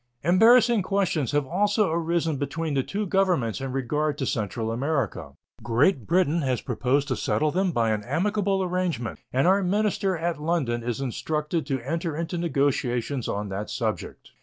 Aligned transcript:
Embarrassing 0.23 0.81
questions 0.81 1.31
have 1.31 1.45
also 1.45 1.91
arisen 1.91 2.37
between 2.37 2.73
the 2.73 2.81
two 2.81 3.05
Governments 3.05 3.61
in 3.61 3.71
regard 3.71 4.17
to 4.17 4.25
Central 4.25 4.71
America. 4.71 5.33
Great 5.61 6.07
Britain 6.07 6.41
has 6.41 6.59
proposed 6.59 7.07
to 7.09 7.15
settle 7.15 7.51
them 7.51 7.71
by 7.71 7.91
an 7.91 8.03
amicable 8.05 8.63
arrangement, 8.63 9.19
and 9.31 9.45
our 9.45 9.61
minister 9.61 10.17
at 10.17 10.41
London 10.41 10.81
is 10.81 11.01
instructed 11.01 11.67
to 11.67 11.79
enter 11.87 12.17
into 12.17 12.35
negotiations 12.35 13.27
on 13.27 13.49
that 13.49 13.69
subject. 13.69 14.31